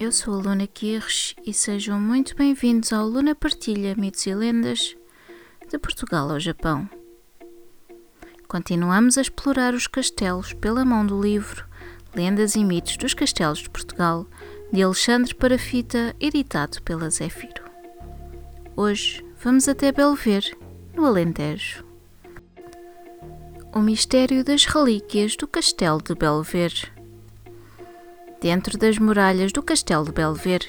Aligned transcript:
Eu 0.00 0.10
sou 0.10 0.32
a 0.32 0.36
Luna 0.38 0.66
Kirsch 0.66 1.34
e 1.44 1.52
sejam 1.52 2.00
muito 2.00 2.34
bem-vindos 2.34 2.90
ao 2.90 3.06
Luna 3.06 3.34
Partilha 3.34 3.94
Mitos 3.94 4.26
e 4.26 4.34
Lendas 4.34 4.96
de 5.68 5.78
Portugal 5.78 6.30
ao 6.30 6.40
Japão. 6.40 6.88
Continuamos 8.48 9.18
a 9.18 9.20
explorar 9.20 9.74
os 9.74 9.86
castelos 9.86 10.54
pela 10.54 10.86
mão 10.86 11.04
do 11.04 11.20
livro 11.20 11.66
Lendas 12.14 12.54
e 12.54 12.64
Mitos 12.64 12.96
dos 12.96 13.12
Castelos 13.12 13.58
de 13.58 13.68
Portugal, 13.68 14.26
de 14.72 14.82
Alexandre 14.82 15.34
Parafita, 15.34 16.16
editado 16.18 16.80
pela 16.80 17.10
Zéfiro. 17.10 17.62
Hoje 18.74 19.22
vamos 19.38 19.68
até 19.68 19.92
Belver, 19.92 20.42
no 20.94 21.04
Alentejo. 21.04 21.84
O 23.74 23.80
mistério 23.80 24.42
das 24.42 24.64
relíquias 24.64 25.36
do 25.36 25.46
Castelo 25.46 26.00
de 26.02 26.14
Belver 26.14 26.72
dentro 28.40 28.78
das 28.78 28.98
muralhas 28.98 29.52
do 29.52 29.62
Castelo 29.62 30.04
de 30.04 30.12
Belver, 30.12 30.66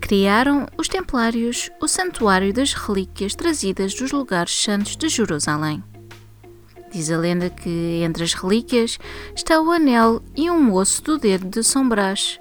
criaram 0.00 0.66
os 0.76 0.86
Templários 0.86 1.70
o 1.80 1.88
Santuário 1.88 2.52
das 2.52 2.74
Relíquias 2.74 3.34
trazidas 3.34 3.94
dos 3.94 4.12
lugares 4.12 4.54
santos 4.54 4.96
de 4.96 5.08
Jerusalém. 5.08 5.82
Diz 6.92 7.10
a 7.10 7.16
lenda 7.16 7.50
que 7.50 8.02
entre 8.04 8.22
as 8.22 8.34
relíquias 8.34 8.98
está 9.34 9.60
o 9.60 9.70
anel 9.72 10.22
e 10.36 10.48
um 10.48 10.72
osso 10.72 11.02
do 11.02 11.18
dedo 11.18 11.48
de 11.48 11.62
São 11.64 11.88
Brás, 11.88 12.38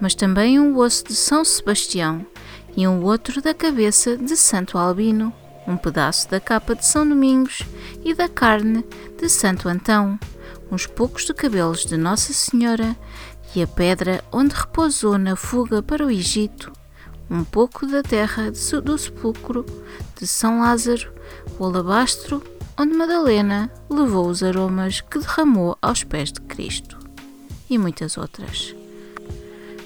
mas 0.00 0.14
também 0.14 0.60
um 0.60 0.76
osso 0.76 1.04
de 1.04 1.14
São 1.14 1.44
Sebastião 1.44 2.24
e 2.76 2.86
um 2.86 3.02
outro 3.02 3.42
da 3.42 3.52
cabeça 3.52 4.16
de 4.16 4.36
Santo 4.36 4.78
Albino, 4.78 5.32
um 5.66 5.76
pedaço 5.76 6.30
da 6.30 6.38
capa 6.38 6.76
de 6.76 6.86
São 6.86 7.08
Domingos 7.08 7.62
e 8.04 8.14
da 8.14 8.28
carne 8.28 8.84
de 9.20 9.28
Santo 9.28 9.68
Antão, 9.68 10.16
uns 10.70 10.86
poucos 10.86 11.24
de 11.24 11.34
cabelos 11.34 11.84
de 11.84 11.96
Nossa 11.96 12.32
Senhora 12.32 12.96
e 13.56 13.62
a 13.62 13.66
pedra 13.66 14.22
onde 14.30 14.54
repousou 14.54 15.16
na 15.16 15.34
fuga 15.34 15.82
para 15.82 16.04
o 16.04 16.10
Egito, 16.10 16.70
um 17.30 17.42
pouco 17.42 17.86
da 17.86 18.02
terra 18.02 18.50
do 18.50 18.98
sepulcro 18.98 19.64
de 20.20 20.26
São 20.26 20.60
Lázaro, 20.60 21.10
o 21.58 21.64
alabastro 21.64 22.42
onde 22.78 22.92
Madalena 22.92 23.72
levou 23.88 24.28
os 24.28 24.42
aromas 24.42 25.00
que 25.00 25.18
derramou 25.18 25.74
aos 25.80 26.04
pés 26.04 26.30
de 26.30 26.42
Cristo, 26.42 26.98
e 27.70 27.78
muitas 27.78 28.18
outras. 28.18 28.76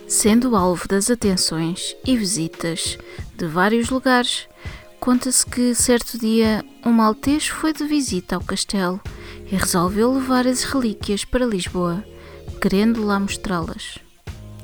Sendo 0.08 0.56
alvo 0.56 0.88
das 0.88 1.08
atenções 1.08 1.94
e 2.04 2.16
visitas 2.16 2.98
de 3.36 3.46
vários 3.46 3.88
lugares, 3.88 4.48
conta-se 4.98 5.46
que 5.46 5.76
certo 5.76 6.18
dia 6.18 6.64
um 6.84 6.90
maltês 6.90 7.46
foi 7.46 7.72
de 7.72 7.86
visita 7.86 8.34
ao 8.34 8.42
castelo 8.42 9.00
e 9.46 9.54
resolveu 9.54 10.12
levar 10.12 10.44
as 10.48 10.64
relíquias 10.64 11.24
para 11.24 11.46
Lisboa 11.46 12.04
querendo 12.60 13.04
lá 13.04 13.18
mostrá-las. 13.18 13.98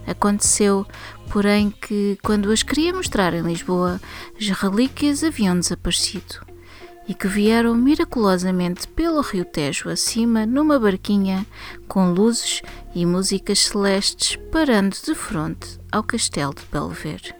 Aconteceu, 0.07 0.87
porém, 1.33 1.71
que 1.71 2.19
quando 2.23 2.53
as 2.53 2.63
queria 2.63 2.93
mostrar 2.93 3.35
em 3.35 3.43
Lisboa, 3.43 4.01
as 4.39 4.49
relíquias 4.51 5.25
haviam 5.25 5.59
desaparecido 5.59 6.47
e 7.09 7.15
que 7.15 7.29
vieram 7.29 7.75
miraculosamente 7.75 8.87
pelo 8.89 9.21
Rio 9.21 9.45
Tejo 9.45 9.89
acima 9.89 10.45
numa 10.45 10.79
barquinha 10.79 11.47
com 11.89 12.13
luzes 12.13 12.63
e 12.95 13.07
músicas 13.07 13.61
celestes 13.61 14.37
parando 14.51 14.97
de 15.05 15.15
frente 15.15 15.79
ao 15.91 16.03
castelo 16.03 16.55
de 16.55 16.63
Belver. 16.71 17.35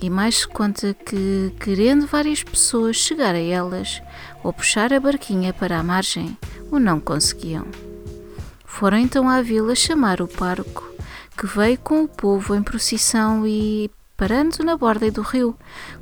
E 0.00 0.10
mais 0.10 0.40
se 0.40 0.48
conta 0.48 0.94
que, 0.94 1.54
querendo 1.60 2.06
várias 2.06 2.42
pessoas 2.42 2.96
chegar 2.96 3.34
a 3.34 3.38
elas 3.38 4.02
ou 4.42 4.52
puxar 4.52 4.92
a 4.92 5.00
barquinha 5.00 5.52
para 5.52 5.78
a 5.78 5.82
margem, 5.82 6.36
o 6.70 6.78
não 6.78 6.98
conseguiam. 6.98 7.66
Foram 8.72 8.96
então 8.96 9.28
à 9.28 9.42
vila 9.42 9.74
chamar 9.74 10.22
o 10.22 10.26
pároco, 10.26 10.82
que 11.36 11.46
veio 11.46 11.78
com 11.78 12.02
o 12.02 12.08
povo 12.08 12.54
em 12.54 12.62
procissão 12.62 13.46
e, 13.46 13.90
parando 14.16 14.64
na 14.64 14.76
borda 14.78 15.10
do 15.10 15.20
rio, 15.20 15.54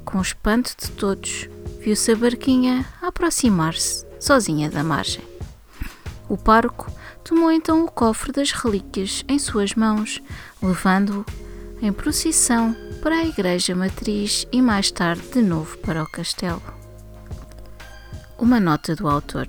com 0.05 0.21
espanto 0.21 0.75
de 0.81 0.91
todos, 0.93 1.49
viu-se 1.81 2.13
a 2.13 2.17
barquinha 2.17 2.87
aproximar-se, 3.03 4.07
sozinha 4.21 4.71
da 4.71 4.85
margem. 4.85 5.23
O 6.29 6.39
pároco 6.39 6.91
tomou 7.25 7.51
então 7.51 7.85
o 7.85 7.91
cofre 7.91 8.31
das 8.31 8.53
relíquias 8.53 9.25
em 9.29 9.39
suas 9.39 9.75
mãos, 9.75 10.23
levando-o 10.63 11.27
em 11.85 11.93
procissão 11.93 12.75
para 13.03 13.17
a 13.17 13.27
igreja 13.27 13.75
matriz 13.75 14.47
e 14.53 14.63
mais 14.63 14.93
tarde 14.93 15.29
de 15.29 15.43
novo 15.43 15.77
para 15.79 16.05
o 16.05 16.09
castelo. 16.09 16.63
Uma 18.39 18.61
nota 18.61 18.95
do 18.95 19.09
autor 19.09 19.49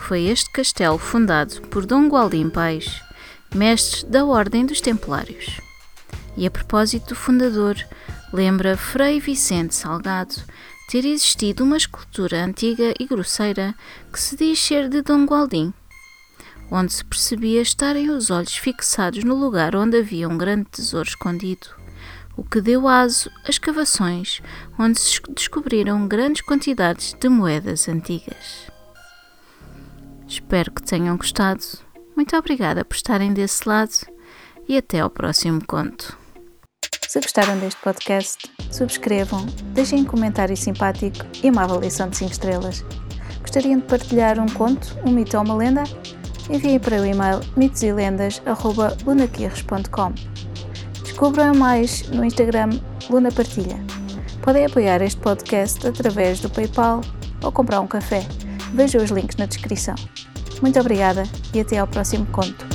foi 0.00 0.24
este 0.24 0.50
castelo 0.50 0.98
fundado 0.98 1.60
por 1.68 1.86
Dom 1.86 2.08
Gualdim 2.08 2.48
Pais, 2.48 3.00
mestre 3.54 4.06
da 4.06 4.24
Ordem 4.24 4.66
dos 4.66 4.80
Templários. 4.80 5.60
E 6.36 6.46
a 6.46 6.50
propósito 6.50 7.10
do 7.10 7.14
fundador, 7.14 7.76
lembra 8.32 8.76
Frei 8.76 9.20
Vicente 9.20 9.74
Salgado 9.74 10.34
ter 10.88 11.04
existido 11.04 11.62
uma 11.62 11.76
escultura 11.76 12.44
antiga 12.44 12.92
e 12.98 13.06
grosseira 13.06 13.74
que 14.12 14.18
se 14.18 14.36
diz 14.36 14.58
ser 14.58 14.88
de 14.88 15.02
Dom 15.02 15.24
Gualdim, 15.24 15.72
onde 16.70 16.92
se 16.92 17.04
percebia 17.04 17.62
estarem 17.62 18.10
os 18.10 18.30
olhos 18.30 18.56
fixados 18.56 19.22
no 19.22 19.34
lugar 19.34 19.76
onde 19.76 19.98
havia 19.98 20.28
um 20.28 20.36
grande 20.36 20.64
tesouro 20.70 21.08
escondido, 21.08 21.68
o 22.36 22.42
que 22.42 22.60
deu 22.60 22.88
aso 22.88 23.30
a 23.44 23.50
escavações 23.50 24.40
onde 24.78 24.98
se 24.98 25.20
descobriram 25.28 26.08
grandes 26.08 26.42
quantidades 26.42 27.14
de 27.14 27.28
moedas 27.28 27.88
antigas. 27.88 28.70
Espero 30.30 30.70
que 30.70 30.84
tenham 30.84 31.16
gostado. 31.16 31.64
Muito 32.14 32.36
obrigada 32.36 32.84
por 32.84 32.94
estarem 32.94 33.32
desse 33.32 33.68
lado 33.68 34.06
e 34.68 34.76
até 34.76 35.00
ao 35.00 35.10
próximo 35.10 35.60
conto. 35.66 36.16
Se 37.08 37.20
gostaram 37.20 37.58
deste 37.58 37.82
podcast, 37.82 38.48
subscrevam, 38.70 39.44
deixem 39.74 40.02
um 40.02 40.04
comentário 40.04 40.56
simpático 40.56 41.26
e 41.42 41.50
uma 41.50 41.64
avaliação 41.64 42.08
de 42.08 42.18
5 42.18 42.30
estrelas. 42.30 42.84
Gostariam 43.40 43.80
de 43.80 43.86
partilhar 43.86 44.38
um 44.38 44.46
conto, 44.46 44.96
um 45.04 45.10
mito 45.10 45.36
ou 45.36 45.42
uma 45.42 45.56
lenda? 45.56 45.82
Enviem 46.48 46.78
para 46.78 47.02
o 47.02 47.04
e-mail 47.04 47.40
mitoselendas.lunaquirres.com 47.56 50.14
Descubram 51.02 51.56
mais 51.56 52.08
no 52.10 52.24
Instagram 52.24 52.70
Luna 53.10 53.32
Partilha. 53.32 53.84
Podem 54.42 54.66
apoiar 54.66 55.02
este 55.02 55.20
podcast 55.20 55.88
através 55.88 56.38
do 56.38 56.48
PayPal 56.48 57.00
ou 57.42 57.50
comprar 57.50 57.80
um 57.80 57.88
café. 57.88 58.24
Vejam 58.74 59.02
os 59.02 59.10
links 59.10 59.36
na 59.36 59.46
descrição. 59.46 59.94
Muito 60.60 60.78
obrigada 60.78 61.22
e 61.54 61.60
até 61.60 61.78
ao 61.78 61.86
próximo 61.86 62.26
conto. 62.26 62.66